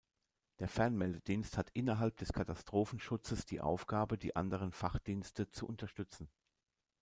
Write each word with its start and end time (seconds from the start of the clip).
Der 0.57 0.67
Fernmeldedienst 0.67 1.59
hat 1.59 1.69
innerhalb 1.75 2.17
des 2.17 2.33
Katastrophenschutzes 2.33 3.45
die 3.45 3.61
Aufgabe 3.61 4.17
die 4.17 4.35
anderen 4.35 4.71
Fachdienste 4.71 5.51
zu 5.51 5.67
unterstützen. 5.67 6.27